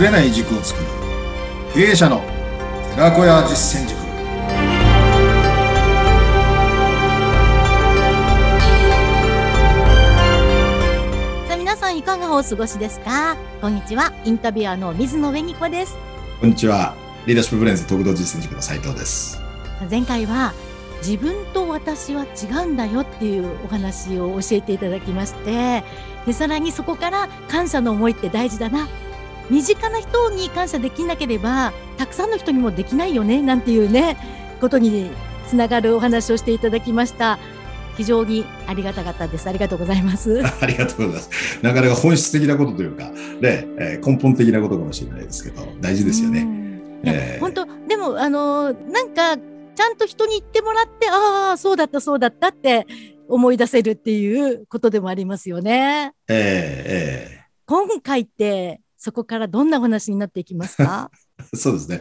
[0.00, 0.86] ぶれない軸を作る。
[1.74, 2.22] 経営者の
[2.94, 4.00] 寺子屋実践塾。
[11.46, 13.36] さあ皆さんいかがお過ごしですか？
[13.60, 14.14] こんにちは。
[14.24, 15.98] インタビュアーの水野紅子です。
[16.40, 16.94] こんにちは。
[17.26, 19.38] リーダーシップブレンズ特道実践塾の斉藤です。
[19.90, 20.54] 前回は
[21.02, 25.84] 自分と私は違うんだよっていうお話を教えていただきまして
[26.24, 28.88] でさらにそこから感謝の思いって大事だな
[29.50, 34.16] 身近な人に感謝できなければたくさんの人にもできないよねなんていうね
[34.60, 35.10] ことに
[35.48, 37.38] つながるお話をしていただきました。
[37.96, 39.46] 非常にありがたかったです。
[39.46, 40.42] ありがとうございます。
[40.62, 41.58] ありがとうございます。
[41.60, 46.46] なかなか本質的なことというかね、えー、根本的なことかもしれないですけど大事ですよね、
[47.02, 52.86] えー、本当でもあのー、なんかちゃんと人に言ってもらってああそうだったそうだったって
[53.28, 56.12] 思い出せるっていうことでもありますよね。
[56.26, 61.10] えー、えー、今回ってそこからどんな話になっていきますか？
[61.56, 62.00] そうですね。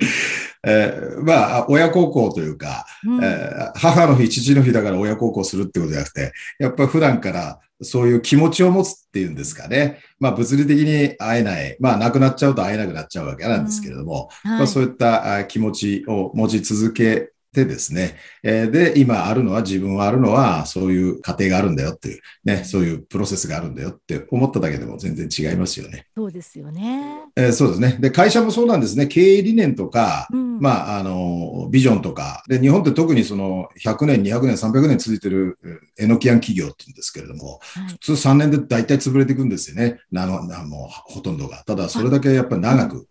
[0.65, 10.01] えー、まあ、親孝行というか、うん、えー、母の日、父の日だから親孝行するってことじゃなくて、やっぱり普段からそういう気持ちを持つっていうんですかね。
[10.19, 14.51] まあ、物理的に会えない、まあ、亡くなっちゃうと会えなくなっちゃうわけなんですけれども、うん。
[14.51, 26.05] はい、まあ、そういった気持ちを持ち続けでですね、えー、で、今あるのは、自分はあるのは、そういう過程があるんだよっていう、ね、そういうプロセスがあるんだよって思っただけでも全然違いますよね。
[26.15, 27.23] そうですよね。
[27.35, 27.97] えー、そうですね。
[27.99, 29.07] で、会社もそうなんですね。
[29.07, 35.57] 経営理念とか、うん、まあ、あの、ビジョンとか、で、日本って特にその100年、200年、300年続いてる
[35.97, 39.97] エノキアン企業って言うんですけれども、はい、普通3年で大体潰れていくんですよね。
[40.15, 41.63] あの、もうほとんどが。
[41.65, 43.07] ただ、それだけやっぱり長く、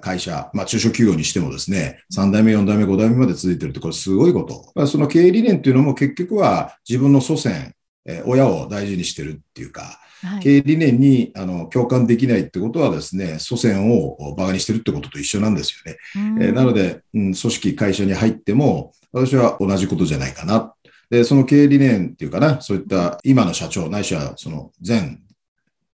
[0.00, 4.86] 会社、まあ中小企業にしてもですね、3代目、4代目、5代目まで続いてるって、これすごいこと。
[4.86, 7.74] その経営理念っていうのも結局は自分の祖先、
[8.06, 15.98] え親を大事にしてるっていうか、はい、経営理念にあの共感できないってことはですね、祖先を馬鹿にしてるってことと一緒なんですよね。
[16.44, 20.74] えー、なので、うん、組織、会社に入っても、私は同じことじゃないかな。
[21.08, 25.18] で、その経営理念っていうかな、そういった今の社長、ないしはその前、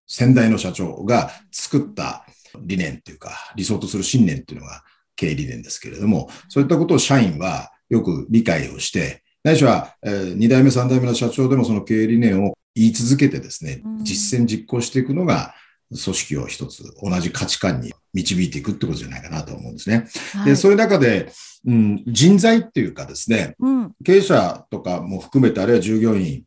[0.05, 2.25] 先代の社長が作った
[2.61, 4.83] 理念っていうか、理想とする信念っていうのが
[5.15, 15.53] 経営理念ですけれども、そういったことを社員はよく理解をして、ないしは、えー、2代目、3代目の社長でもその経営理念を言い続けてですね、実践実行していくのが、
[15.89, 20.07] 組織を一つ同じ価値観に導いていくってことじゃないかなと思うんですね。
[20.33, 21.31] はい、で、そういう中で、
[21.65, 26.43] うん、人材っていうかですね、うん、経営者とかも含めて、あるいは従業員、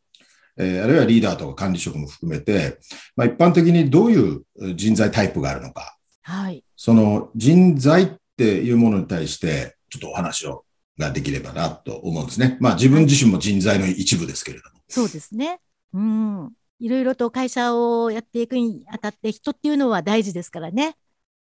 [0.57, 2.77] えー、あるいはリーダーとか管理職も含めて、
[3.15, 10.65] まあ、一般的にどういう人材タイプがあるのか、はい、その人材っていうものに対して、ちょっとお話を
[10.97, 12.57] ができればなと思うんですね。
[12.59, 14.81] まあ自分自身も人材の一部ですけれども。
[14.87, 15.59] そうですね。
[15.93, 16.51] うん。
[16.79, 20.95] いろいろと会社をやっていくにあたって人っていうのは大事ですからね。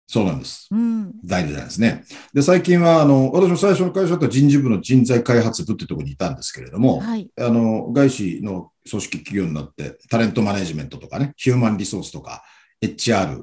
[0.06, 0.68] そうなんです。
[0.70, 2.04] うん、大事なんですね。
[2.34, 12.42] で、最近は、あの、私も最初の会社だった人事部の人材開発部ってところにいたんですけれども、はい、あの、外資の組織企業になって、タレントマネジメントとかね、ヒューマンリソースとか、
[12.82, 13.42] HR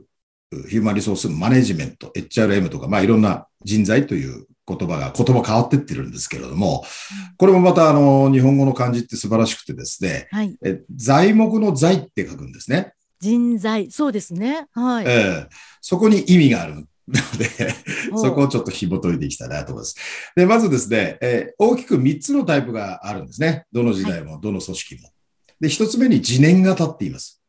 [0.51, 6.83] ヒューマンリソースマネジメント、HRM とか、まあいろんな人材という言葉が、言葉変わってってるんですけれども、
[7.37, 12.93] これもまたあの、日本語の漢字って素晴らしくてですね、はい、え材木の材って書くんですね。
[13.19, 14.67] 人材、そうですね。
[14.71, 15.05] はい。
[15.07, 15.47] えー、
[15.81, 16.81] そこに意味があるの
[17.37, 17.75] で、
[18.15, 19.95] そこをちょっと紐解いていきたいなと思います。
[20.35, 23.65] で、まずですね、えー、大きく3つのタイプがあるんですね。
[23.71, 25.11] どの時代も、どの組織も。
[25.59, 27.41] で、1つ目に次年型って言います。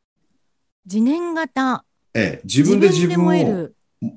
[0.88, 1.84] 次年型。
[2.14, 3.24] ええ、自分で自分を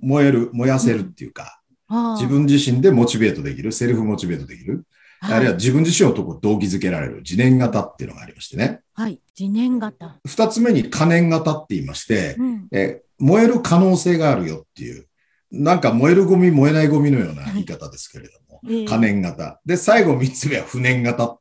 [0.01, 4.85] 燃える、燃やせるっていうか、うん、自分自身でモチベートできる、セルフモチベートできる、
[5.19, 8.81] はい、あるいは自分自身をとこ動機づけられる自念型っていうのがありましてね。
[8.93, 10.19] はい、自念型。
[10.25, 15.05] 二つ目に可燃型って言いまして、うん、え燃える可能性があるよっていう、
[15.51, 19.61] なんか燃えるゴミ、燃えないゴミのような言い方ですけれども、はい、可燃型。
[19.65, 21.37] で、最後三つ目は不燃型っ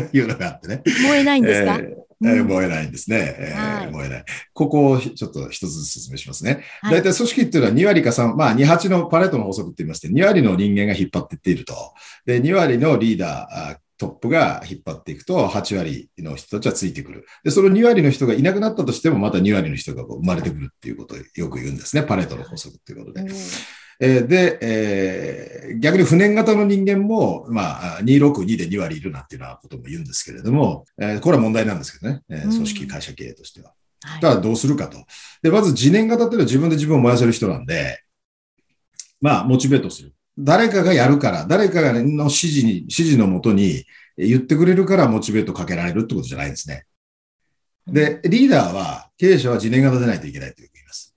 [0.00, 0.82] ていうのがあってね。
[1.02, 3.34] 燃えないんですか、えーえー、燃えないんですね。
[3.38, 4.24] えー、はい、燃えない。
[4.52, 6.64] ここをちょっと一つずつ説明しますね。
[6.82, 11.74] 大、体、組織っていうのは2割か3、まあ2、8のパレットの法則って言いまして、2割の人間が引っ張っていっていると。
[12.26, 17.26] で、2割のリーダー、トップが引っ張っていくと、8割の人たちはついてくる。
[17.44, 22.02] で、その2割の人がいなくなったとしても、また2割の人が生まれてくるっていうことをよく言うんですね。
[22.02, 23.30] パレットの法則っていうことで。
[24.02, 33.74] えー、で、えー、逆に不燃型の人間も、まあ、262で2割いるなんていうようなことも言うんですけれども、えー、これは問題なんですけどね、えー、組織、会社経営としては。
[34.22, 34.96] ただどうするかと。
[35.42, 38.02] で、まず自燃型っていうのは自分で自分を燃やせる人なんで、
[39.20, 40.14] まあ、モチベートする。
[40.38, 43.84] 誰かがやるから、誰かがの指示に、指示のもとに
[44.16, 46.86] 言ってくれるからモチベートかけられるってことじゃないんですね。
[47.86, 51.14] で、リーダーは、経営者は自燃型でないといけないと言います。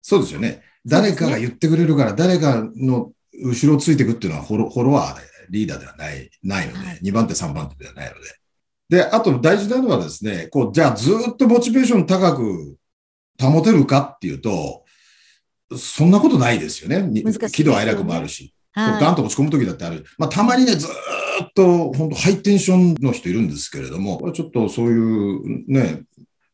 [0.00, 0.62] そうですよね。
[0.86, 3.12] 誰かが言ってくれるから、誰かの
[3.42, 8.20] 後ろをついていくっていうのはフォロフォロワーで、リーダーではない、ないので、はい、2番手、3番手ではないので。
[8.88, 12.76] で、あと大事なのはですね、こう、じゃあずっとモチベーション高く
[13.40, 14.84] 保てるかっていうと、
[15.76, 17.02] そんなことないですよね。
[17.02, 17.22] ね
[17.52, 18.52] 喜怒哀楽もあるし。
[18.72, 20.04] はい、ガンと落ち込む時だってある。
[20.18, 26.02] まあ、たまにね、ずっと、本当ハイテンションの人いるんですけれども、ちょっとそういうね、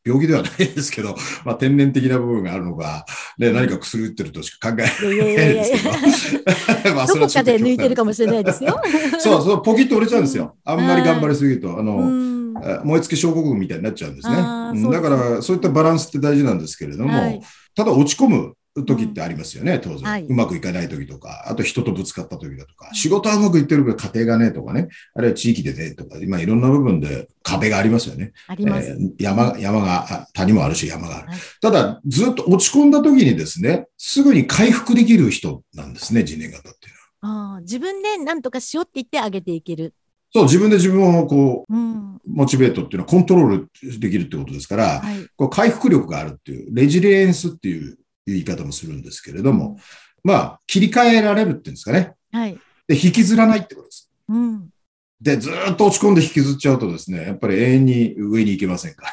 [0.04, 3.06] 病気ではないですけど、 まあ、天然的な部分があるのか、
[3.38, 6.94] ね、何か薬打ってるとしか考えないですけど。
[6.94, 8.80] まあ、どこかで抜いてるかもしれないですよ。
[9.18, 10.56] そうそう、ポキッと折れちゃうんですよ。
[10.64, 11.94] あんまり頑張りすぎると、あの、
[12.84, 14.36] 燃え尽き症候群みたいになっちゃうんですね。
[14.90, 17.40] だから、そういったバランスって大事なんですけれども、はい、
[17.74, 20.24] ただ落ち込む時ってありますよね、当然、はい。
[20.24, 28.32] うまくいかない時とか、あと人とぶつかった時だとか、仕事はうまくいってるけど家庭がねとかね、あるいは地域でねとか、今いろんな部分で壁がありますよね。
[28.46, 28.88] あります。
[28.88, 31.28] えー、山、山が、谷もあるし山がある。
[31.28, 37.56] はい、ただ、ずっと落ち込んだ時にですね、すぐに回復できる人なんですね、自年型っていうのは。
[37.56, 39.94] あ自分で何とかしようって言ってあげていける。
[40.32, 49.78] そう、自分で自分をこう、うん、モチベートっていうのはコントロールできるってことですから、はい、こう回復力があるっていう、レジリエンスっていう言い方もするんですけれども、
[50.24, 52.14] まあ、切り替えられるっていうんですかね。
[52.32, 52.58] はい。
[52.86, 54.10] で、引きずらないってことです。
[54.28, 54.68] うん。
[55.22, 59.06] で、ずっと落ち込んで引きずっちゃうとですね、やっぱり永遠に上に行けませんか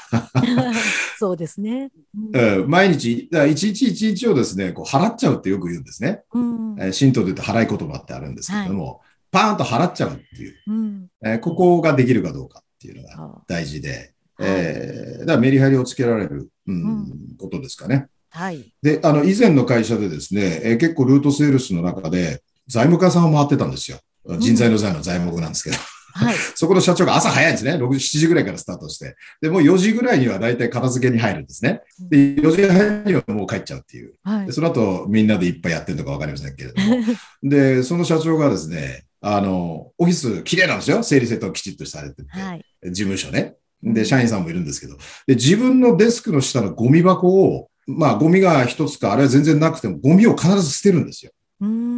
[1.19, 1.91] そうですね。
[2.33, 6.23] うん、毎日、だ一日一日をですね、こう払っちゃうってよく言うんですね。
[6.33, 8.97] うん、えー、神道で言うと払い言葉ってあるんですけれども、はい、
[9.29, 18.07] パーンと払っちゃうっていう、うん、えー、ここができるかどうかっていうのが大事で、えー、だからメリハリをつけられる、うん、うん、ことですかね。
[18.31, 18.71] はい。
[18.81, 23.97] で、あの、以前の会社でですね、えー、結構ルートセールスの中で、財務課さんを回ってたんですよ。
[24.37, 25.77] 人材の財の材木なんですけど。
[26.13, 27.73] はい、 そこの社長が朝早いんですね。
[27.73, 29.15] 6時、7時ぐらいからスタートして。
[29.41, 31.81] で、もう4時ぐらいには大体片付けに入るんですね。
[32.09, 34.13] で、4時半にはもう帰っちゃうっていう。
[34.23, 36.97] はい、でその後、みんなでいっぱいやってるのかわかりませんけれども。
[37.43, 41.03] で、その社長がですね、あの、オフィス綺麗なんですよ。
[41.03, 42.29] 整理整頓きちっとされてて。
[42.29, 43.55] はい、事務所ね。
[43.81, 44.97] で、社員さんもいるんですけど。
[45.25, 51.31] で、自分のデスクの下のゴミ箱をまあ、ゴミが一つか、あれは全然なくても、ゴミを必ず捨てるんですよ。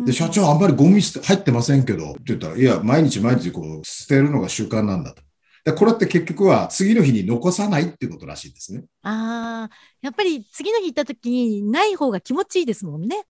[0.05, 5.21] で、社長、あんまりゴミ入ってませんけど、って言ったら、いや、毎日毎日こう、捨てるのが習慣なんだと。
[5.63, 8.83] でこれって結局は次の日に残さないっていうことらしいですね。
[9.03, 13.25] ああ、やっぱり次の日行った時にない方が気持ちいいですもんね。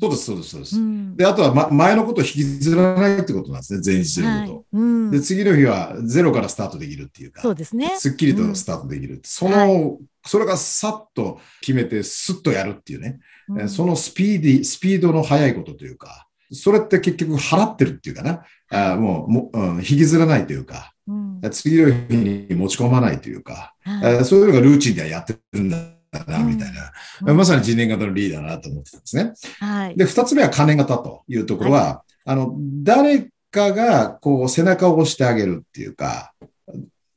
[0.00, 0.76] そうです、そうです、そうです。
[0.76, 4.64] うん、で、あとは、ま、前のことを引きずらないってことなんですね、前日のこと、はい。
[4.72, 7.94] うん、で、次の日はゼロからスタートできるっていうか、そうですね。
[7.96, 9.14] すっきりとスタートできる。
[9.14, 25.78] うん、その、はい、それがさっと決めて、すっとやるっていうね、うん、そのスピーディ、スピードの速いことというか、それって結局払ってるっていうかな、あもうも、うん、引きずらないというか、うん、次の日に持ち込まないというか、はい、そういうのがルーチンではやってるんだ
[26.20, 26.92] な、みたいな、
[27.26, 29.32] うん、まさに自年型のリーダーだなと思ってたんですね。
[29.60, 36.32] はい、で、二つ目は金型というところは、はい、あの、誰かがこう背中を押してあげるっていうか、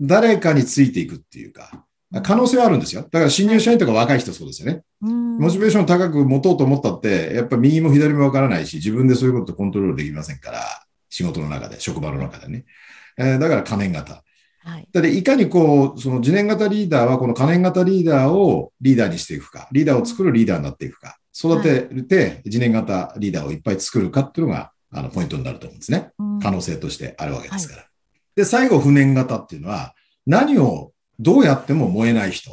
[0.01, 1.85] 誰かについていくっていうか、
[2.23, 3.01] 可能性はあるんですよ。
[3.01, 4.83] だから新入社員とか若い人そうですよね。
[5.01, 10.59] モチベーション高く持とうと思ったって、やっぱ右も左もわからないし、自分でそういうことコントロールできませんから、
[11.09, 12.65] 仕事の中で、職場の中でね。
[13.17, 14.23] えー、だから可燃型。
[14.65, 26.11] はい、だいかにこう、その次年型リーダーはこの可燃型リーダーをリーダーにしていくか、リーダーを作るリーダーになっていくか、育てて、次年型リーダーをいっぱい作るかっていうのが、あの、ポイントになると思うんですね。
[26.41, 27.81] 可能性としてあるわけですから。
[27.83, 27.89] はい、
[28.35, 29.93] で、最後、不燃型っていうのは、
[30.25, 32.49] 何をどうやっても燃えない人。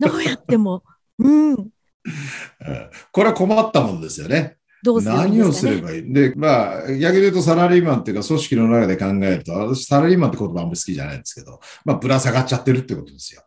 [0.00, 0.82] どうやっても。
[1.18, 1.56] うん。
[3.12, 4.56] これは困ったもんですよね。
[4.82, 6.12] どうすね、何をすればいい？
[6.12, 13.42] で、まあ、逆に言うとサラリーマンっていうか組織の中で考えると、私サラリーマンって言葉あんまり好きじゃないんですけど、まあ、ぶら下がっちゃってるってことですよ。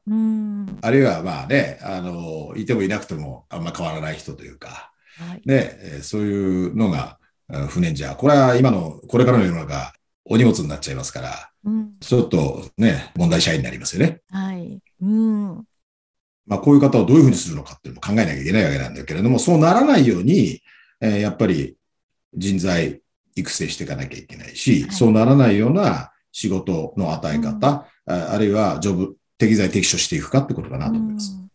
[0.82, 7.20] あるいはまあね、あの、いてもいなくてもあんま変わらない人というか、はい、ね、そういうのが
[7.68, 9.94] 不燃じゃ、これは今の、これからの世の中、
[10.25, 14.22] お荷物になっちゃいますから、うん、ちょっとね、問題社員になりますよね。
[14.32, 14.80] はい。
[15.01, 15.63] うん。
[16.48, 20.62] まあ、こういう方をどういうふうにするのかっていうのも考えなきゃいけないわけなんだけれども、そうならないように、
[21.06, 21.78] えー、やっぱり
[22.34, 23.02] 人材
[23.36, 31.36] 育成していかなきゃいけないし、はい、そうならないような仕事の与え方、うん、あるいはジョブ、適材適所していくかってことかなと思います。
[31.38, 31.46] うん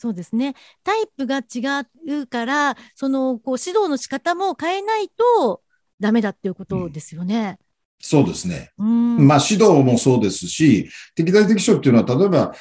[0.00, 0.54] そうですね。
[0.84, 5.60] タイプが違うから、その、こう、指導の仕方も変えないと
[5.98, 7.58] ダメだっていうことですよね。
[7.58, 8.70] うん、そうですね。
[8.76, 12.54] まあ、指導もそうですし、適材適所っていうのは、例えば、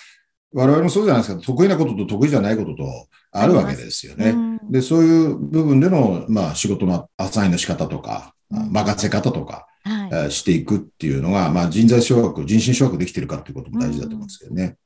[0.52, 4.34] 我々もそうじゃないですか、得意なことと得意じゃないこととあるわけですよね。
[4.70, 14.78] で、そういう部分での、まあ、仕事のアサインの仕方とか、任せ方とか、はい、していくっていうのが、まあ、人材掌握、人心掌握できてるかっていうことも大事だと思うんですけどね。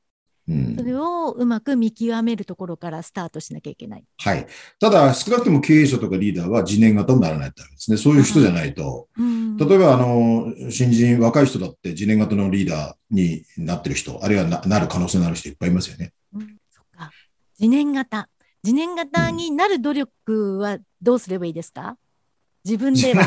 [0.48, 4.04] うん、それをうまく見極めるところからスタートしなきゃいけない。
[4.18, 4.46] はい。
[4.80, 7.96] ただ、少なくとも経営者とかリーダーは自念型にならないとですね。
[7.96, 9.08] そういう人じゃないと。
[9.16, 16.12] うん、例えば、あの、新人、若い人だって自念型のリーダーになってる人、あるいはなる可能性のある人いっぱいいますよね。
[16.34, 17.12] うん、そっか。
[17.60, 18.28] 自念型。
[18.64, 21.96] 自念型になる努力はどうすればいいですか、
[22.64, 23.22] 自分では。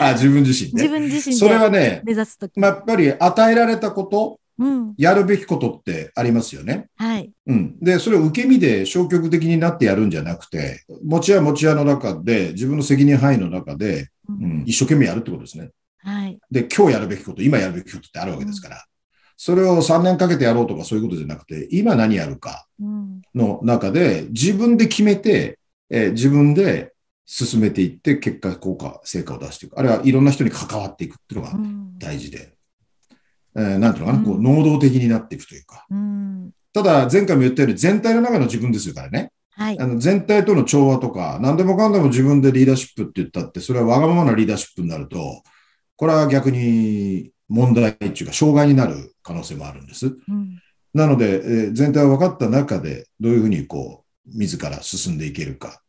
[0.00, 0.82] あ自分自身ね。
[0.82, 2.60] 自分自身それはね、目指すとき。
[2.60, 6.86] まあ、やっぱり与えられたこと、うん、やるべきことってありますよね。
[6.96, 7.32] はい。
[7.46, 7.78] うん。
[7.80, 15.70] で、それを受け身で消極的になってやるんじゃなくて、持ち屋持ち屋の中で、自分の責任範囲の中で、うん、うん、一生懸命やるってことですね。
[15.98, 16.38] はい。
[16.50, 18.84] で、今日やるべきこと、今やるべきことってあるわけですから。
[19.34, 22.66] うん、それを3年かけてやろうとかそういうことじゃなくて、今何やるか
[23.34, 25.58] の中で、自分で決めて、
[25.90, 26.94] えー、自分で
[27.26, 29.78] 進めていって、結果、効果、成果を出していく。
[29.78, 31.58] あるいはいろんな人に関わっていくっていうのが
[31.98, 32.54] 大事で。
[33.54, 35.86] うん、えー、なんていうのかな、こう、能動的になっていくというか。
[35.90, 39.30] うん、ただ、前回も言ったように、全体の中の自分ですからね。
[39.56, 45.42] はい、あの全体との調和とか、何でもかんでも自分でリーダーシップって言ったって、それはわがままなリーダーシップになると、
[45.96, 50.06] これは逆に問題っていうか、障害になる可能性もあるんです。
[50.06, 50.60] うん、
[50.92, 55.80] なので、えー、全体が分かった中で、どういうふうにこう、自ら進んでいけるか。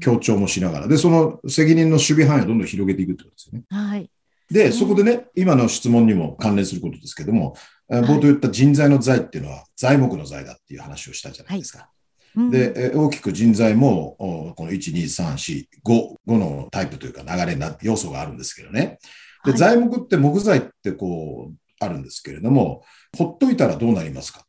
[0.00, 3.64] 強調もしながら、で、その責任の守備範囲をどんどん広げていくってことですよね。
[3.70, 4.10] はい。
[4.50, 7.54] で、そこでね、今の質問にも関連することですけども、
[7.88, 11.90] 冒頭言った人材の財っていうのは材木の財だっていう話をしたじゃないですか。
[12.34, 14.14] はい、で、大きく人材も、
[14.56, 18.98] この1、2、3、4、5、5のタイプというか流れな、要素があるんですけどね。
[19.44, 22.82] で、材木って木材ってこう、あるんですけれども、
[23.16, 24.40] ほっといたらどうなりますか？
[24.40, 24.44] っ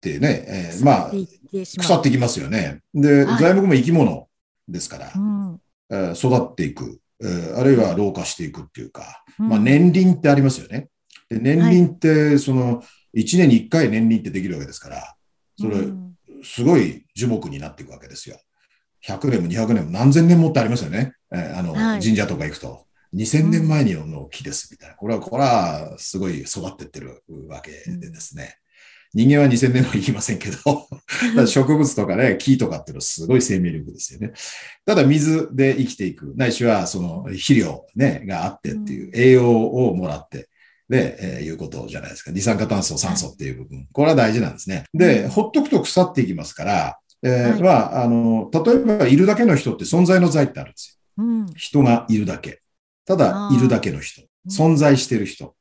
[0.00, 2.80] てね、えー、まあ、腐っていきますよね。
[2.94, 4.28] で、はい、材木も生き物
[4.68, 10.88] ですから、うん、えー、育っていく、えー、あるいは老化していくっていうか、うん、まあ年輪ってありますよね。
[11.28, 12.82] で年輪って、その、
[13.14, 15.16] 1年に1回年輪ってできるわけですから、
[15.58, 15.76] それ、
[16.42, 18.40] すごい樹木になっていくわけですよ。
[19.06, 21.14] 100年も200年も何千年もってありますよね。
[21.32, 22.86] えー、あの、はい、神社とか行くと。
[23.14, 24.94] 2000年前にの木ですみたいな。
[24.94, 28.56] これは、これはすごい育ってってるわけでですね。
[29.12, 30.86] 人間は2000年も生きませんけど
[31.46, 34.32] 植物とかね、木とかっていうのはすごい生命力ですよね。
[34.86, 40.48] ただ水で生きていく、ないしはその肥料ね、があってっていう栄養をもらって、
[40.88, 42.30] で、えー、いうことじゃないですか。
[42.30, 43.88] 二酸化炭素、酸素っていう部分。
[43.92, 44.84] これは大事なんですね。
[44.92, 51.24] で、ほっとくと腐っていきますから、えー、はい、まあ、あの、例えばいるだけの人って存在の財ってあるんですよ。
[51.24, 52.60] うん、人がいるだけ。
[53.10, 54.22] ただ、いるだけの人。
[54.48, 55.56] 存在してる人。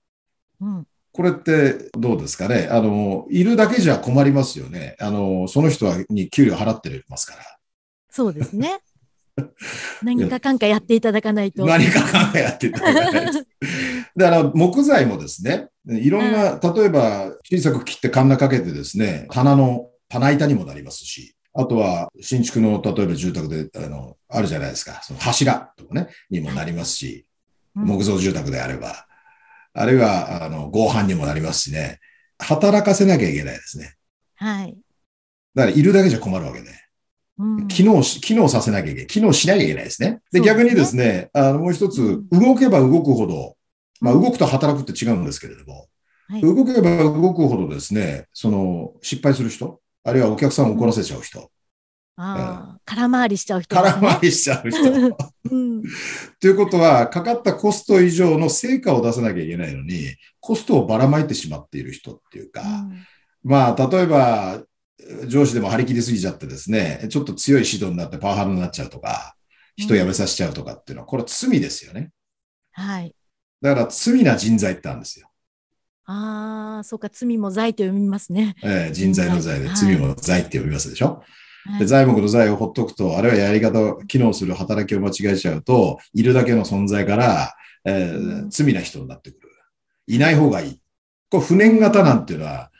[0.62, 2.68] うん、これってどうですかね？
[2.72, 4.96] あの、いるだけじゃ困りますよね。
[5.00, 7.44] あの、その人はに給料払ってますから。
[8.12, 8.82] そうですね。
[10.04, 11.66] 何かかんかやっていただかないと。
[11.66, 13.40] 何かかんかやっていただかないと。
[14.16, 27.26] だから、木材もですね、いろんな、例えば、小さく切ってカンナかけてですね、棚の、棚板にもなりますし、あとは、新築の、例えば住宅で、あの、あるじゃないですか、その柱とかね、にもなりますし、
[27.86, 29.08] 木造住宅であれば、
[29.74, 32.00] あるいは、あの、合板にもなりますしね、
[32.38, 33.96] 働かせなきゃいけないですね。
[34.36, 34.78] はい。
[35.56, 36.68] だから、いるだけじゃ困るわけね。
[37.38, 39.08] うん、機能し、機能させなきゃいけない。
[39.08, 40.20] 機能しなきゃいけないですね。
[40.32, 43.56] で、逆にですね、あの、もう一つ、動けば動くほど、
[44.02, 45.88] まあ、動くと働くって違うんですけれども、
[46.28, 51.50] はい、動けば動くほどですね、その、失敗する人、あるいはお客さんを怒らせちゃう人、
[52.22, 55.18] ああ、空回りしちゃう人、ね、空回りしちゃう人。
[55.52, 55.84] うん、
[56.42, 63.06] ということは、かかったコスト以上の成果を出さなきゃいけないのに、コストをばらまいてしまっている人っていうか、うん、
[63.42, 64.62] まあ、例えば、
[65.28, 69.36] 上司でも張り切りすぎちゃってですね、ちょっと強い指導になってパワハラになっちゃうとか、
[69.78, 72.12] 人辞めさせちゃうとかっていうのは、これは罪ですよね。
[72.74, 73.16] はい。
[73.62, 75.30] だから罪な人材ってあるんですよ。
[76.04, 78.56] ああ、そうか、罪も罪と読みますね。
[78.62, 81.24] ええー、人材の罪で、罪も罪って読みますでしょ。
[81.80, 87.54] で材木の材をほっとくと、あるいはやり方、機能する働きを間違えちゃうと、いるだけの存在から、
[87.86, 89.50] えー、罪な人になってくる。
[90.08, 90.82] いない方がいい。
[91.30, 92.72] これ、不燃型なんていうのは、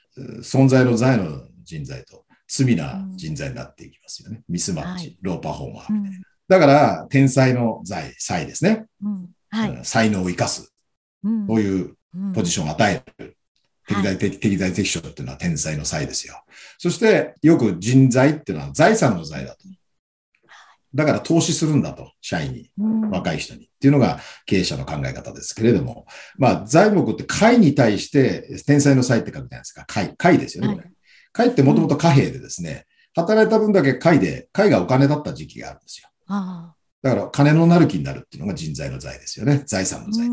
[0.42, 4.42] 存在の財の人材と罪な人材になっていきますよね。
[4.50, 6.20] ミスマッチ、はい、ローパフォーマーみたいな。
[6.48, 8.86] だから、天才の財、才ですね。
[9.04, 10.74] うんはい、才能を生かす。
[11.48, 11.96] こういう
[12.34, 13.38] ポジションを与える。
[13.90, 16.36] 適材適、適材適所っていうのは天才の才ですよ。
[16.78, 19.64] そして、よく人材っていうのは財産の財だと。
[20.94, 22.72] だから投資するんだと、社員に、
[23.12, 23.66] 若い人に。
[23.66, 26.06] っていうのが経営者の考え方ですけれども、
[26.38, 29.86] まあ、財木って貝に対して天才の才って書くじゃないですか。
[29.88, 30.92] 貝、貝ですよね、これ。
[31.32, 36.10] 貝ってもともと貨幣でですね、働いた分だけ貝で、貝がお金だった時期があるんですよ。
[37.02, 39.64] だから金のなる木になるっていうのが人材の財ですよね。
[39.66, 40.30] 財産の財。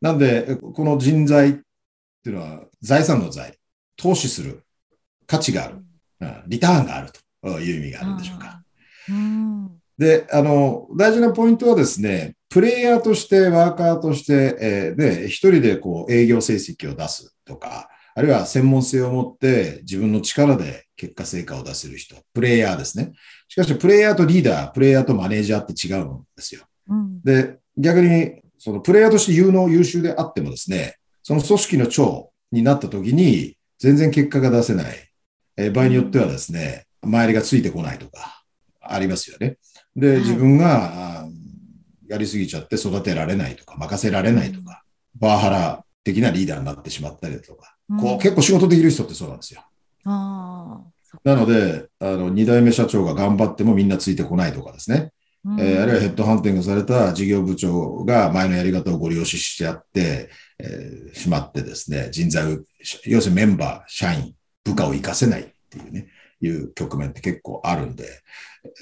[0.00, 1.60] なんで、この人材
[2.28, 3.54] っっていうのは財産の財、
[3.96, 4.62] 投資する
[5.26, 5.76] 価値がある、
[6.20, 7.08] うん、リターンがある
[7.42, 8.62] という意味があるんでしょうか。
[9.96, 23.12] で、あの、大事なポイントはですね、プレイヤーとして、ワーカーとして、えー、で、一人でこう営業成績を出すとか、あるいは専門性を持って自分の力で結果成果を出せる人、プレイヤーですね。
[23.48, 26.62] しかし、プレイヤーとリーダー、プレイヤーとマネージャーって違うんですよ。
[26.88, 30.97] うん、で、逆に、そのプレイヤーとして有能、優秀であってもですね、
[31.28, 34.96] その組織の長になった時に全然結果が出せない。
[35.58, 38.42] えー、場合によってはですね、周りがついてこないとか、
[38.80, 39.58] ありますよね。
[39.94, 41.28] で、自分が、
[42.08, 44.84] やりすぎちゃって育てられないとか、任せられないとか、
[45.20, 49.60] パワハラ的なリーダーになってしまったりとか、こう結構仕事できる人ってそうなんですよ。
[51.24, 55.12] なので、あの、二代目社長が頑張ってもみんなついてこないとかですね。
[55.44, 60.30] うん、えー、あるいはヘッドハンティングされた事業部長が前のやり方をご利用ししてやって、
[60.60, 62.58] えー、しまってですね、人材を、
[63.04, 64.34] 要するにメンバー、社員、
[64.64, 66.08] 部下を活かせないっていうね、
[66.40, 68.04] いう局面って結構あるんで、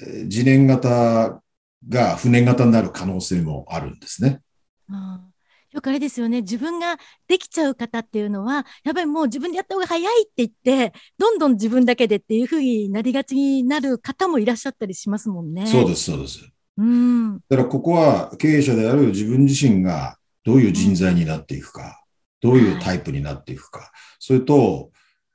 [0.01, 1.41] えー、次年型
[1.87, 4.41] が不燃型になる可能性もあるんですね。
[4.89, 5.27] うん
[5.73, 15.67] よくあれですよね、自分ができちゃう方っていうのは、やっぱりもう自分でやった方が早いって言って、どんどん自分だけでっていうふうになりがちになる方もいらっしゃったりしますもんね。
[15.67, 16.39] そうです、そうです。
[16.77, 17.35] うん。
[17.49, 22.01] だからここは経営者である自分自身がどういう人材になっていくか、
[22.41, 24.91] うん、どういうタイプになっていくか、はい、それと、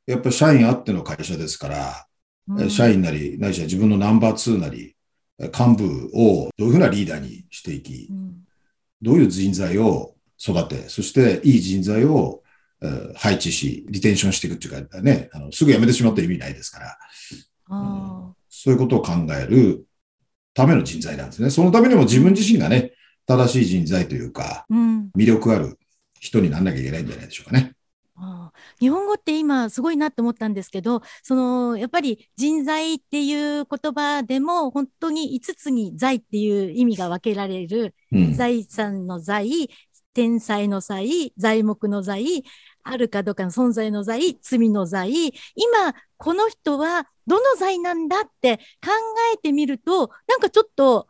[0.07, 2.07] やっぱり社員あっての会社ですから、
[2.49, 4.97] うん、社員なり、ないしは自分のナンバー2なり、
[5.38, 8.37] 幹部をどういうふうなリーダーにしていき、うん、
[9.02, 12.42] どういう人材を育て、そしていい人材を
[13.14, 16.99] 配置し、リテンションしていくっていうかね、あのすぐ辞めてしまったら意味ないですから、
[17.69, 19.85] うん、そういうことを考える
[20.54, 21.50] ための人材なんですね。
[21.50, 22.92] そのためにも自分自身がね、
[23.26, 25.79] 正しい人材というか、うん、魅力ある
[26.21, 27.73] 人にならなきゃいけないんじゃないでしょうかね。
[28.79, 39.71] 日本語って今すごいなって思ったんですけど、そのやっぱり人材っていう言葉でも本当に5つに財っていう意味が分けられる、うん、財産の財、
[40.15, 42.45] 天才の財、材木の財、
[42.85, 48.91] あるかどうかの存在の財、罪の財、今、この人はどの財なんだって考
[49.35, 51.08] えてみると、なんかちょっと、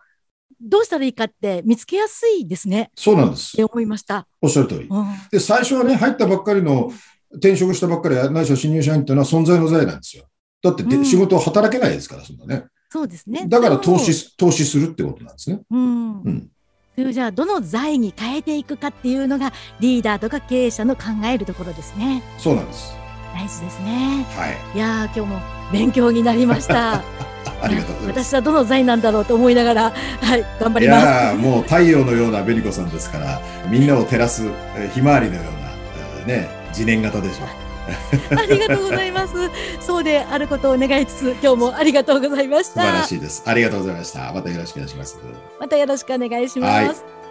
[0.61, 2.91] どうしたらいいかって見つけやすいですね。
[2.97, 3.53] そうなんです。
[3.55, 4.27] って思いました。
[4.41, 4.87] おっしゃる通り。
[4.91, 6.93] うん、で、最初はね、入ったばっかりの、
[7.35, 10.25] 転職したばっかり、ないしは新入社員っていうのは存在の財なんですよ。
[10.63, 12.65] だってで、うん、仕事を働けないですから、そんなね。
[12.91, 13.47] そうですね。
[13.49, 15.61] だから投資、投資するってことなんですね。
[15.71, 16.23] うん。
[16.23, 16.49] うん
[16.95, 22.23] じゃあどの財に変えていくかっていうのがリーダーとか経営者の考えるところですね。
[22.37, 23.02] そうなんです。
[23.35, 24.27] 大事ですね。
[24.37, 24.77] はい。
[24.77, 25.41] いや今日も
[25.73, 27.03] 勉強になりました。
[27.61, 28.29] ありがとうございます。
[28.29, 31.05] 私はどの財なんだろうと思いながら、はい、頑張ります。
[31.05, 34.49] いやもう太陽のようなベリコさんですから、みんなを照らす
[34.95, 35.45] ひまわりのよう
[36.21, 37.63] なね、次年型でしょう。
[38.39, 39.35] ありがとうございます。
[39.81, 42.81] そうであることを願いつつ、今日もありがとうございました。
[42.83, 43.43] 素晴らしいです。
[43.47, 44.33] ありがとうございました。
[44.33, 45.19] またよろしくお願いします。
[45.59, 46.87] またよろしくお願いします。
[46.87, 47.22] はい